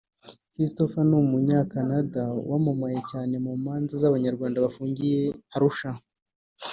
Christopher 0.53 1.03
ni 1.09 1.15
Umunyakanada 1.23 2.23
wamamaye 2.49 2.99
cyane 3.11 3.33
mu 3.45 3.53
manza 3.63 3.93
z’Abanyarwanda 4.01 4.63
bafungiye 4.65 5.21
Arusha 5.55 5.91